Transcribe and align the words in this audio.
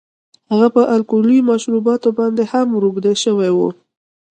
هغه 0.51 0.67
په 0.75 0.81
الکولي 0.95 1.39
مشروباتو 1.49 2.09
باندې 2.19 2.43
هم 2.51 2.67
روږدی 2.83 3.15
شوی 3.23 3.51
و 3.53 3.59